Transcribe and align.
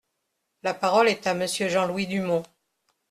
La 0.63 0.73
parole 0.73 1.09
est 1.09 1.27
à 1.27 1.35
Monsieur 1.35 1.69
Jean-Louis 1.69 2.07
Dumont. 2.07 2.41